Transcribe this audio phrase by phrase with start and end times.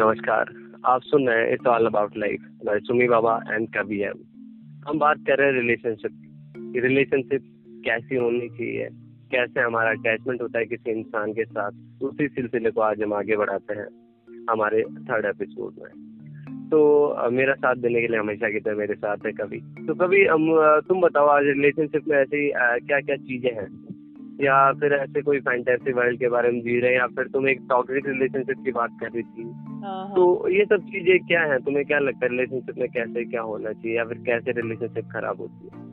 [0.00, 0.50] नमस्कार,
[0.86, 4.20] आप सुन रहे हैं it's all about life by Sumi Baba and कबी एम
[4.88, 7.42] हम बात कर रहे हैं रिलेशनशिप की। रिलेशनशिप
[7.84, 8.88] कैसी होनी चाहिए?
[9.32, 11.70] कैसे हमारा अटैचमेंट होता है किसी इंसान के साथ?
[12.02, 13.86] उसी सिलसिले को आज हम आगे बढ़ाते हैं
[14.50, 16.80] हमारे थर्ड एपिसोड में। तो
[17.30, 20.48] मेरा साथ देने के लिए हमेशा की तरह मेरे साथ है कभी तो कभी हम
[20.88, 23.68] तुम बताओ, आज रिलेशनशिप में ऐसी क्या क्या चीज़ें हैं?
[24.40, 27.48] या फिर ऐसे कोई फैंटेसी वर्ल्ड के बारे में जी रहे हैं या फिर तुम
[27.48, 29.44] एक टॉक्सिक रिलेशनशिप की बात कर रही थी।
[29.86, 31.58] तो ये सब चीज़ें क्या है?
[31.58, 32.30] तुम्हें क्या लगता है?
[32.30, 35.90] रिलेशनशिप में कैसे क्या होना चाहिए या फिर कैसे रिलेशनशिप खराब होती है?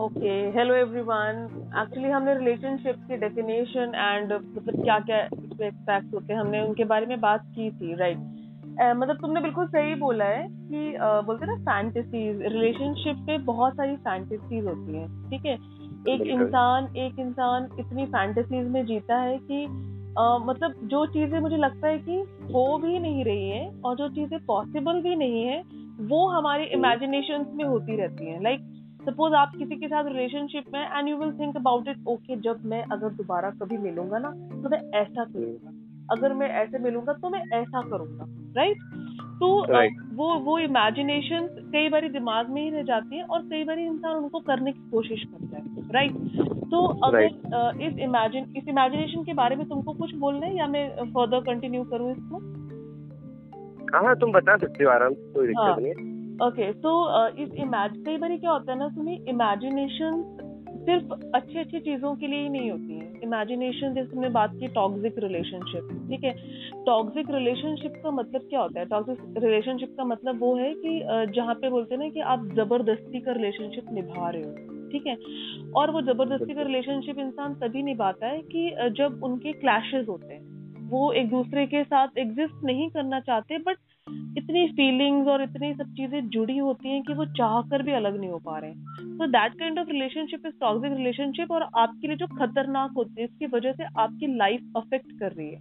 [0.00, 6.32] ओके हेलो एवरीवन एक्चुअली हमने रिलेशनशिप की डेफिनेशन एंड मतलब क्या क्या इसमें एक्सपेक्ट होते
[6.32, 8.36] हैं हमने उनके बारे में बात की थी राइट right?
[8.82, 13.72] Uh, मतलब तुमने बिल्कुल सही बोला है कि uh, बोलते ना फैंटेसीज रिलेशनशिप पे बहुत
[13.76, 15.54] सारी फैंटेसीज होती हैं ठीक है?
[16.08, 19.66] एक इंसान एक इंसान इतनी फैंटेसीज में जीता है कि
[20.18, 22.16] मतलब जो चीज़ें मुझे लगता है कि
[22.54, 25.62] हो भी नहीं रही है और जो चीज़ें पॉसिबल भी नहीं है
[26.00, 28.60] वो हमारे इमेजिनेशन में होती रहती हैं। लाइक
[29.08, 32.64] सपोज़ आप किसी के साथ रिलेशनशिप में and you will think about it okay जब
[32.64, 35.72] मैं अगर दोबारा कभी मिलूँगा ना तो मैं ऐसा करूँगा।
[36.10, 38.76] अगर मैं ऐसे मिलूँगा तो मैं ऐसा करूँगा राइट
[39.40, 39.96] तो right.
[40.14, 44.16] वो वो इमेजिनेशन कई बार दिमाग में ही रह जाती है और कई बार इंसान
[44.16, 46.12] उनको करने की कोशिश करता है राइट
[46.70, 47.82] तो अगर right.
[47.82, 51.84] इस इमेजिन इस इमेजिनेशन के बारे में तुमको कुछ बोलना है या मैं फर्दर कंटिन्यू
[51.84, 52.38] करूँ इसको?
[53.96, 55.92] हाँ तुम बता सकते हो आराम से कोई दिक्कत हाँ, नहीं
[56.46, 56.92] ओके तो
[57.28, 60.24] इस इमेज कई बार क्या होता है ना तुम्हें इमेजिनेशन
[60.86, 64.68] सिर्फ़ अच्छी अच्छी चीज़ों के लिए ही नहीं होती है। इमेजिनेशन जैसे तुमने बात की
[64.68, 66.32] टॉक्सिक रिलेशनशिप ठीक है?
[66.86, 68.86] टॉक्सिक रिलेशनशिप का मतलब क्या होता है?
[68.86, 71.00] टॉक्सिक रिलेशनशिप का मतलब वो है कि
[71.36, 74.65] जहाँ पे बोलते हैं ना कि आप ज़बरदस्ती का रिलेशनशिप निभा रहे हो।
[74.96, 75.16] ठीक है?
[75.72, 80.44] और वो ज़बरदस्ती का रिलेशनशिप इंसान तभी निभाता है कि जब उनके क्लैशेस होते हैं।
[80.88, 83.76] वो एक दूसरे के साथ एग्जिस्ट नहीं करना चाहते बट
[84.38, 88.20] इतनी फीलिंग्स और इतनी सब चीज़ें जुड़ी होती हैं कि वो चाह कर भी अलग
[88.20, 92.08] नहीं हो पा रहे हैं। तो that kind of relationship is toxic relationship और आपके
[92.08, 95.58] लिए जो खतरनाक होती है इसकी वजह से आपकी लाइफ अफेक्ट कर रही है।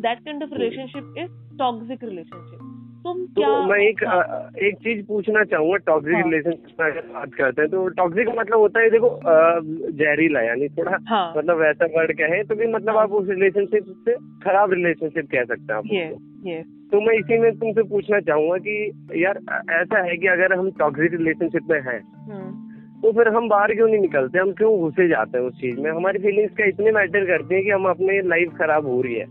[0.00, 2.63] That kind of relationship is toxic relationship
[3.04, 4.50] तुम क्या तो मैं एक हाँ.
[4.58, 8.80] एक चीज़ पूछना चाहूँगा टॉक्सिक रिलेशनशिप में अगर बात करते हैं तो टॉक्सिक मतलब होता
[8.80, 9.10] है देखो
[9.94, 11.26] जहरीला यानी थोड़ा हाँ.
[11.36, 13.02] मतलब वैसा वर्ड कहे तो भी मतलब हाँ.
[13.02, 16.16] आप उस रिलेशनशिप से खराब रिलेशनशिप कह सकते हैं आप yes,
[16.46, 16.64] yes.
[16.92, 19.40] तो मैं इसी में तुमसे पूछना चाहूँगा कि यार
[19.74, 23.88] ऐसा है कि अगर हम टॉक्सिक रिलेशनशिप में हैं हम्म। तो फिर हम बाहर क्यों
[23.88, 27.26] नहीं निकलते हम क्यों घुसे जाते हैं उस चीज़ में हमारी फीलिंग्स का इतने मैटर
[27.26, 29.26] करते हैं कि हम अपने लाइफ खराब हो रही है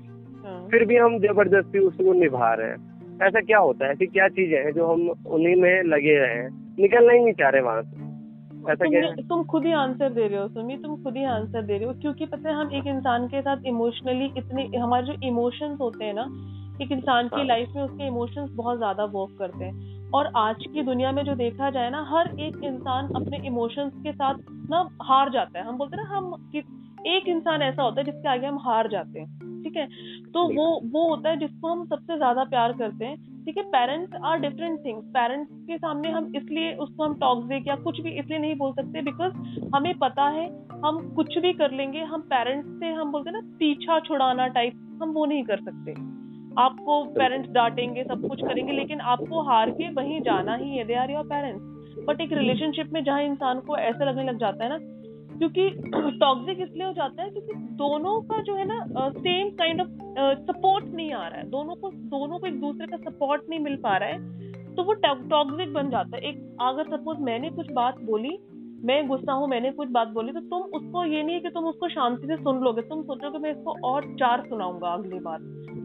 [0.45, 3.91] हाँ। फिर भी हम ज़बरदस्ती उसको निभा रहे हैं ऐसा क्या होता है?
[3.91, 6.49] ऐसी क्या चीज़ें हैं जो हम उन्हीं में लगे रहे हैं?
[6.79, 8.01] निकलना ही नहीं चाह रहे वहाँ से।
[8.71, 9.27] ऐसा क्या है?
[9.27, 11.93] तुम खुद ही आंसर दे रहे हो सुमी। तुम खुद ही आंसर दे रहे हो
[11.93, 16.13] क्योंकि पता है हम एक इंसान के साथ इमोशनली इतने हमारे जो इमोशंस होते हैं
[16.13, 16.25] ना
[16.81, 20.65] एक इंसान की लाइफ हाँ। में उसके इमोशंस बहुत ज़्यादा वर्क करते हैं। और आज
[20.73, 24.87] की दुनिया में जो देखा जाए ना हर एक इंसान अपने इमोशंस के साथ ना
[25.01, 26.51] हार जाता है। हम बोलते हैं ना हम
[27.07, 29.42] एक इंसान ऐसा होता है जिसके आगे हम हार जाते हैं।
[29.73, 29.87] ठीक है?
[30.33, 34.15] तो वो वो होता है जिसको हम सबसे ज़्यादा प्यार करते हैं। ठीक है parents
[34.23, 38.39] are different things parents के सामने हम इसलिए उसको हम टॉक्सिक या कुछ भी इसलिए
[38.39, 39.33] नहीं बोल सकते बिकॉज़
[39.75, 40.45] हमें पता है
[40.85, 44.99] हम कुछ भी कर लेंगे हम पेरेंट्स से हम बोलते हैं ना पीछा छुड़ाना टाइप
[45.01, 45.91] हम वो नहीं कर सकते।
[46.61, 50.93] आपको पेरेंट्स डांटेंगे सब कुछ करेंगे लेकिन आपको हार के वहीं जाना ही है। They
[50.95, 54.69] are your parents but एक रिलेशनशिप में जहाँ इंसान को ऐसा लगने लग जाता है
[54.69, 54.77] ना
[55.37, 55.69] क्योंकि
[56.19, 58.79] टॉक्सिक इसलिए हो जाता है क्योंकि दोनों का जो है ना
[59.11, 59.89] सेम काइंड ऑफ़
[60.41, 63.75] सपोर्ट नहीं आ रहा है। दोनों को दोनों को एक दूसरे का सपोर्ट नहीं मिल
[63.77, 67.99] पा रहा है तो वो टॉक्सिक बन जाता है। एक, अगर सपोज़ मैंने कुछ बात
[68.01, 68.37] बोली
[68.85, 71.65] मैं गुस्सा हूँ मैंने कुछ बात बोली तो तुम उसको ये नहीं है कि तुम
[71.65, 75.39] उसको शांति से सुन लोगे। तुम सोचोगे मैं इसको और चार सुनाऊँगा अगली बार।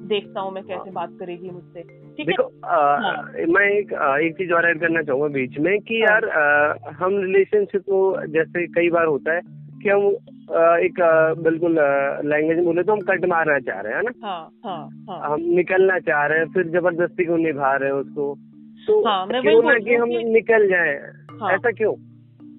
[0.09, 1.82] देखता हूँ मैं कैसे बात करेगी मुझसे।
[2.14, 2.34] ठीक है?
[2.64, 3.92] हाँ। मैं एक
[4.22, 8.26] एक चीज़ और ऐड करना चाहूँगा बीच में कि हाँ। यार आ, हम रिलेशनशिप को
[8.26, 9.41] जैसे कई बार होता है
[9.82, 10.06] कि हम
[10.56, 11.00] आ, एक
[11.38, 11.72] बिल्कुल
[12.28, 14.11] लैंग्वेज बोले तो हम कट मारना चाह रहे हैं ना?
[14.26, 15.31] हाँ, हाँ, हाँ.
[15.31, 18.34] हम निकलना चाह रहे हैं फिर ज़बरदस्ती को निभा रहे हैं उसको?
[18.87, 20.94] तो हाँ, क्यों ना कि हम निकल जाए?
[21.40, 21.52] हाँ.
[21.52, 21.94] ऐसा क्यों?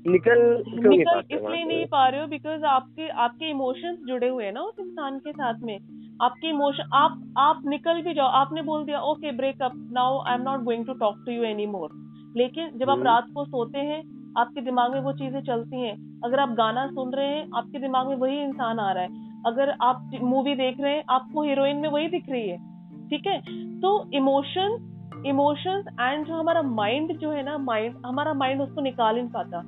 [0.06, 4.52] निकल क्यों निकल इसलिए नहीं पा रहे हो बिकॉज़ आपके आपके इमोशंस जुड़े हुए हैं
[4.54, 5.78] ना उस इंसान के साथ में।
[6.22, 10.42] आपके इमोशन आप आप निकल भी जाओ। आपने बोल दिया okay breakup now I am
[10.42, 11.90] not going to talk to you anymore
[12.38, 14.02] लेकिन जब आप हम्म। रात को सोते हैं
[14.38, 18.08] आपके दिमाग में वो चीज़ें चलती हैं। अगर आप गाना सुन रहे हैं आपके दिमाग
[18.08, 21.90] में वही इंसान आ रहा है। अगर आप मूवी देख रहे हैं आपको हीरोइन में
[21.90, 22.58] वही दिख रही है।
[23.10, 23.40] ठीक है?
[23.82, 24.86] तो इमोशन
[25.26, 29.62] इमोशंस एंड जो हमारा माइंड जो है ना माइंड हमारा माइंड उसको निकाल नहीं पाता।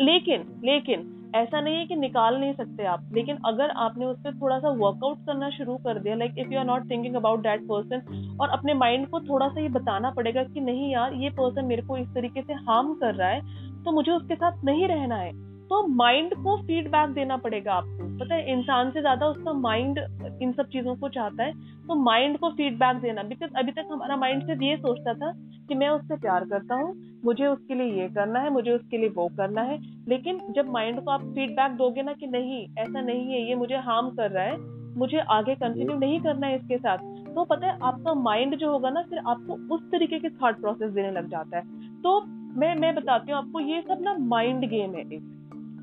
[0.00, 4.34] लेकिन लेकिन, ऐसा नहीं है कि निकाल नहीं सकते आप, लेकिन अगर आपने उस पर
[4.34, 7.62] थोड़ा सा वर्कआउट करना शुरू कर दिया like if you are not thinking about that
[7.62, 11.64] person और अपने माइंड को थोड़ा सा ये बताना पड़ेगा कि नहीं यार, ये पर्सन
[11.64, 13.40] मेरे को इस तरीके से हार्म कर रहा है
[13.84, 15.32] तो मुझे उसके साथ नहीं रहना है।
[15.68, 19.98] तो माइंड को फीडबैक देना पड़ेगा आपको। पता है, इंसान से ज़्यादा उसका माइंड
[20.42, 21.52] इन सब चीज़ों को चाहता है
[21.86, 25.32] तो माइंड को फीडबैक देना बिकॉज़ अभी तक हमारा माइंड सिर्फ़ ये सोचता था
[25.68, 26.94] कि मैं उससे प्यार करता हूँ
[27.24, 29.78] मुझे उसके लिए ये करना है मुझे उसके लिए वो करना है।
[30.08, 33.76] लेकिन जब माइंड को आप फीडबैक दोगे ना कि नहीं ऐसा नहीं है ये मुझे
[33.76, 36.98] हार्म कर रहा है मुझे आगे कंटिन्यू नहीं करना है इसके साथ
[37.34, 40.90] तो पता है आपका माइंड जो होगा ना फिर आपको उस तरीके के थॉट प्रोसेस
[40.90, 41.62] देने लग जाता है।
[42.02, 42.20] तो
[42.60, 45.30] मैं मैं बताती हूँ आपको ये सब ना माइंड गेम है एक।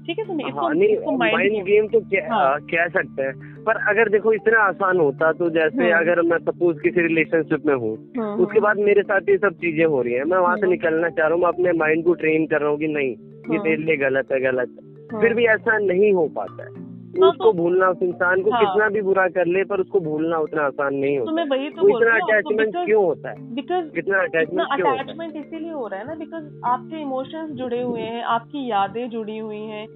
[0.08, 2.60] ठीक है सुनिए हाँ, इसको, माइंड गेम तो हाँ.
[2.60, 6.02] कह सकते हैं। पर अगर देखो इतना आसान होता तो जैसे हाँ.
[6.02, 9.86] अगर मैं सपोज़ किसी रिलेशनशिप में हूँ हाँ, उसके। बाद मेरे साथ ये सब चीज़ें
[9.86, 12.14] हो रही है। मैं वहाँ से हाँ। निकलना चाह रहा हूँ मैं अपने माइंड को
[12.14, 13.10] ट्रेन कर रहा हूँ कि नहीं
[13.54, 17.30] ये तेरे लिए गलत है गलत है। फिर भी ऐसा नहीं हो पाता है। तो
[17.30, 20.38] उसको तो, भूलना उस इंसान को हाँ, कितना भी बुरा कर ले पर उसको भूलना
[20.38, 23.56] उतना आसान नहीं होता तो मैं वही तो, तो इतना अटैचमेंट क्यों होता है?
[23.56, 28.02] बिकॉज़ कितना अटैचमेंट क्यों अटैचमेंट इसीलिए हो रहा है ना बिकॉज़ आपके इमोशंस जुड़े हुए
[28.02, 29.88] हैं आपकी यादें जुड़ी हुई हैं।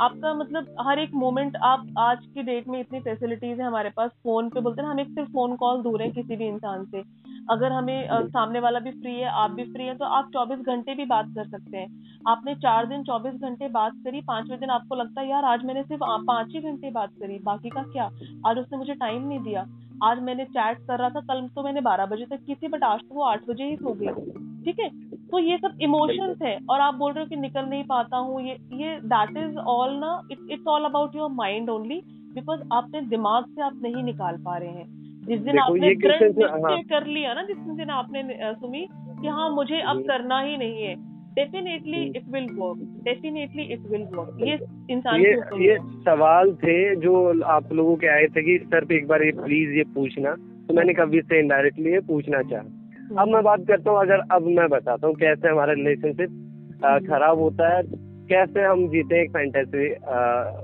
[0.00, 4.10] आपका मतलब हर एक मोमेंट आप आज की डेट में इतनी फैसिलिटीज़ है हमारे पास
[4.10, 7.02] फ़ोन पे बोलते हैं हम एक सिर्फ़ फ़ोन कॉल दूर है किसी भी इंसान से।
[7.50, 10.58] अगर हमें आ, सामने वाला भी फ्री है आप भी फ्री है तो आप 24
[10.58, 11.88] घंटे भी बात कर सकते हैं।
[12.28, 15.82] आपने चार दिन 24 घंटे बात करी पाँचवें दिन आपको लगता है यार आज मैंने
[15.82, 18.10] सिर्फ़ पाँच ही घंटे बात करी बाकी का क्या?
[18.46, 19.66] आज उसने मुझे टाइम नहीं दिया।
[20.04, 22.84] आज मैंने चैट कर रहा था कल तो मैंने बारह बजे तक की थी बट
[22.84, 24.88] आज तो वो आठ बजे ही सो गई। ठीक है?
[25.30, 28.40] तो ये सब इमोशंस है और आप बोल रहे हो कि निकल नहीं पाता हूँ
[28.42, 32.00] ये ये दैट इज़ ऑल ना it's all about your mind only
[32.34, 34.86] because आपने दिमाग से आप नहीं निकाल पा रहे हैं।
[35.26, 35.88] जिस दिन आपने
[36.42, 38.22] हाँ। कर लिया ना जिस दिन आपने
[38.54, 38.86] सुनी
[39.20, 40.94] कि हाँ मुझे अब करना ही नहीं है
[41.34, 44.58] definitely it will work definitely it will work ये
[44.94, 45.32] इंसान ये
[45.66, 49.30] ये सवाल थे जो आप लोगों के आए थे कि सर पे एक बार ये
[49.30, 50.34] प्लीज़ ये पूछना।
[50.68, 52.62] तो मैंने कभी से इनडायरेक्टली ये पूछना चाहा
[53.18, 56.30] अब मैं बात करता हूँ अगर अब मैं बताता हूँ कैसे हमारा रिलेशनशिप
[57.08, 57.82] खराब होता है
[58.30, 59.88] कैसे हम जीते हैं एक फैंटेसी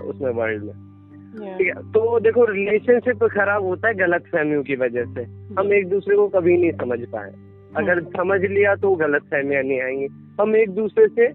[0.03, 5.05] उसमें वर्ल्ड में। ठीक है तो देखो रिलेशनशिप खराब होता है गलत फहमियों की वजह
[5.05, 5.23] से।
[5.59, 7.33] हम एक दूसरे को कभी नहीं समझ पाए।
[7.77, 8.17] अगर hmm.
[8.17, 10.07] समझ लिया तो गलत फहमियाँ नहीं आएँगी।
[10.41, 11.27] हम एक दूसरे से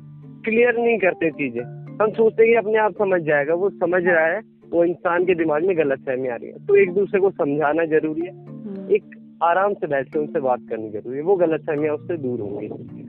[0.42, 1.63] क्लियर नहीं करते चीज़ें।
[2.02, 5.66] हम सोचते हैं अपने आप समझ जाएगा वो समझ रहा है वो इंसान के दिमाग
[5.66, 8.92] में गलत फहमी आ रही है। तो एक दूसरे को समझाना ज़रूरी है। Hmm.
[8.92, 12.39] एक आराम से बैठ के उनसे बात करनी ज़रूरी है। वो गलत फहमियाँ उससे दूर
[12.39, 12.67] होंगी।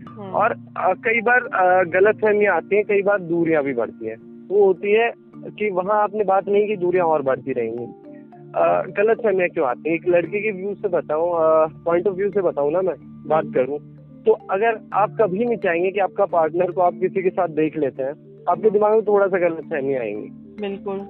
[0.08, 1.48] हाँ। और आ, कई बार
[1.94, 4.16] गलत फहमियाँ आती हैं कई बार दूरियाँ भी बढ़ती हैं।
[4.48, 5.10] वो होती है
[5.58, 7.86] कि वहाँ आपने बात नहीं की दूरियाँ और बढ़ती रहेंगी।
[8.92, 9.96] गलत फहमियाँ क्यों आती हैं?
[9.96, 11.30] एक लड़के के व्यू से बताऊँ
[11.84, 12.94] पॉइंट ऑफ़ व्यू से बताऊँ ना मैं
[13.28, 13.78] बात हाँ। करूँ
[14.26, 17.76] तो अगर आप कभी नहीं चाहेंगे कि आपका पार्टनर को आप किसी के साथ देख
[17.76, 18.12] लेते हैं
[18.50, 20.28] आपके दिमाग में थोड़ा सा गलत फहमी आएँगी।
[20.60, 21.00] बिल्कुल।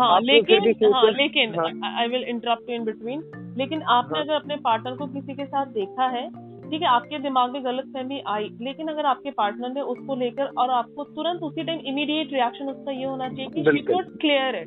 [0.00, 1.54] हाँ लेकिन हाँ लेकिन
[1.98, 3.20] I will interrupt in between
[3.56, 6.28] लेकिन आपने हाँ। अगर अपने पार्टनर को किसी के साथ देखा है
[6.70, 10.50] ठीक है आपके दिमाग में गलत फहमी आई लेकिन अगर आपके पार्टनर ने उसको लेकर
[10.58, 14.64] और आपको तुरंत उसी टाइम इमीडिएट रिएक्शन उसका ये होना चाहिए कि क्लियर है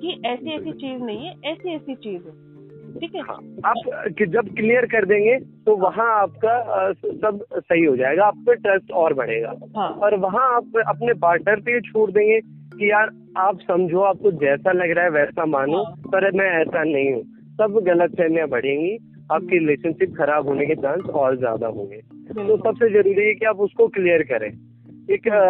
[0.00, 2.36] कि ऐसी ऐसी चीज़ नहीं है ऐसी ऐसी चीज़ है
[2.90, 8.26] ठीक है हाँ, आप जब क्लियर कर देंगे तो वहाँ आपका सब सही हो जाएगा
[8.26, 9.88] आप पे ट्रस्ट और बढ़ेगा हाँ.
[9.92, 12.40] और वहाँ आप अपने पार्टनर पे छोड़ देंगे
[12.72, 15.94] कि यार आप समझो आपको जैसा लग रहा है वैसा मानो हाँ.
[16.06, 17.24] पर मैं ऐसा नहीं हूँ
[17.58, 18.96] सब गलत फहमियाँ बढ़ेंगी
[19.32, 21.96] आपकी रिलेशनशिप खराब होने के चांस और ज़्यादा होंगे।
[22.28, 24.48] तो सबसे ज़रूरी है कि आप उसको क्लियर करें।
[25.10, 25.40] एक आ,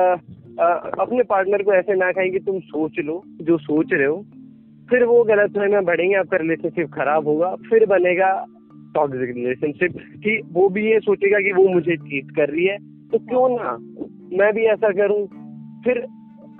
[0.64, 0.68] आ,
[1.00, 4.24] अपने पार्टनर को ऐसे ना कहें कि तुम सोच लो जो सोच रहे हो
[4.88, 8.30] फिर वो गलत फहमियाँ बढ़ेंगे आपका रिलेशनशिप खराब होगा फिर बनेगा
[8.94, 12.76] टॉक्सिक रिलेशनशिप कि वो भी ये सोचेगा कि वो मुझे चीट कर रही है।
[13.08, 13.76] तो क्यों ना
[14.38, 15.26] मैं भी ऐसा करूँ
[15.84, 15.98] फिर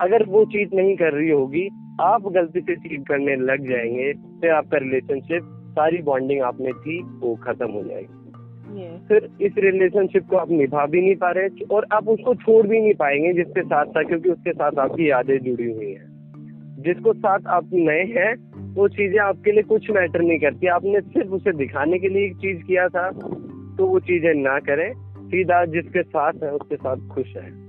[0.01, 1.67] अगर वो चीट नहीं कर रही होगी
[1.99, 7.35] आप गलती से चीट करने लग जाएँगे फिर आपका रिलेशनशिप सारी बॉन्डिंग आपने थी वो
[7.35, 8.15] खत्म हो जाएगी।
[9.07, 12.81] फिर इस रिलेशनशिप को आप निभा भी नहीं पा रहे और आप उसको छोड़ भी
[12.81, 16.07] नहीं पाएँगे जिसके साथ था क्योंकि उसके साथ आपकी यादें जुड़ी हुई हैं।
[16.81, 18.33] जिसको साथ आप नए हैं
[18.73, 22.35] वो चीज़ें आपके लिए कुछ मैटर नहीं करती। आपने सिर्फ़ उसे दिखाने के लिए एक
[22.35, 23.09] चीज़ किया था
[23.77, 24.93] तो वो चीज़ें ना करें।
[25.25, 27.68] सीधा जिसके साथ है उसके साथ खुश है।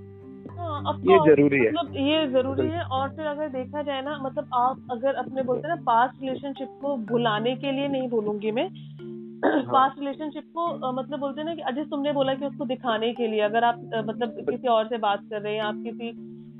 [0.60, 4.76] ये ज़रूरी है। मतलब ये ज़रूरी है और फिर अगर देखा जाए ना मतलब आप
[4.90, 8.70] अगर अपने बोलते हैं ना पास्ट रिलेशनशिप को भुलाने के लिए नहीं बोलूँगी मैं।
[9.62, 13.12] पास्ट हाँ। रिलेशनशिप को मतलब बोलते हैं ना कि अजय तुमने बोला कि उसको दिखाने
[13.12, 16.08] के लिए अगर आप मतलब किसी और से बात कर रहे हैं आप किसी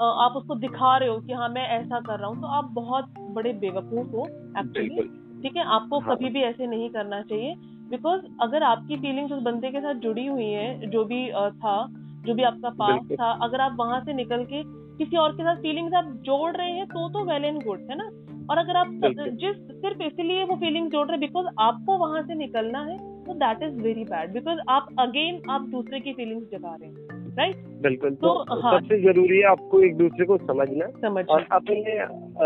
[0.02, 3.14] आप उसको दिखा रहे हो कि हाँ मैं ऐसा कर रहा हूँ तो आप बहुत
[3.30, 4.26] बड़े बेवकूफ़ हो
[4.58, 5.02] एक्चुअली
[5.42, 5.64] ठीक है?
[5.64, 7.54] आपको हाँ। कभी भी ऐसे नहीं करना चाहिए
[7.90, 11.88] बिकॉज़ अगर आपकी फीलिंग्स उस बंदे के साथ जुड़ी हुई है जो भी था
[12.26, 14.62] जो भी आपका पास था अगर आप वहाँ से निकल के
[14.98, 17.96] किसी और के साथ फीलिंग्स आप जोड़ रहे हैं तो तो वेल एंड गुड है
[17.98, 18.10] ना?
[18.50, 18.86] और अगर आप
[19.34, 23.34] जिस सिर्फ़ इसलिए वो फीलिंग जोड़ रहे हैं बिकॉज़ आपको वहाँ से निकलना है तो
[23.34, 27.56] that is very bad because आप अगेन आप दूसरे की फीलिंग्स जगा रहे हैं राइट
[27.82, 31.84] बिल्कुल। तो, तो हाँ, सबसे ज़रूरी है आपको एक दूसरे को समझना समझ और अपने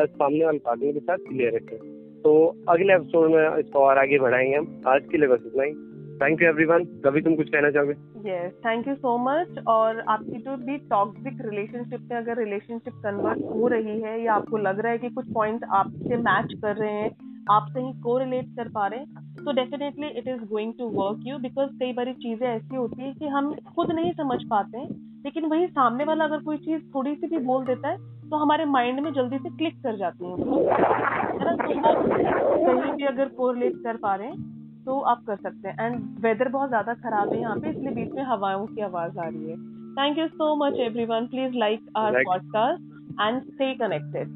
[0.07, 1.79] सामने वाले पार्टनर के साथ क्लियर रखें।
[2.23, 5.94] तो अगले एपिसोड में इसको और आगे बढ़ाएँगे हम। आज के लिए बस इतना ही।
[6.21, 7.93] थैंक यू एवरीवन कभी तुम कुछ कहना चाहोगे?
[8.27, 13.41] Yes thank you so much और आपकी जो भी टॉक्सिक रिलेशनशिप में अगर रिलेशनशिप कन्वर्ट
[13.53, 16.93] हो रही है, या आपको लग रहा है कि कुछ पॉइंट आपसे मैच कर रहे
[16.93, 17.11] हैं
[17.51, 21.27] आपसे ही को रिलेट कर पा रहे हैं तो definitely it is going to work
[21.27, 24.89] you because कई बार चीज़ें ऐसी होती है कि हम खुद नहीं समझ पाते हैं,
[25.25, 28.65] लेकिन वही सामने वाला अगर कोई चीज़ थोड़ी सी भी बोल देता है तो हमारे
[28.65, 31.93] माइंड में जल्दी से क्लिक कर जाती है। है ना?
[31.93, 34.54] तो कहीं भी अगर कोरिलेट कर पा रहे हैं
[34.87, 38.13] तो आप कर सकते हैं। एंड वेदर बहुत ज़्यादा खराब है यहाँ पे इसलिए बीच
[38.13, 39.57] में हवाओं की आवाज़ आ रही है।
[39.95, 44.29] Thank you so much everyone please like our podcast and stay connected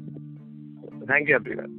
[1.11, 1.78] thank you every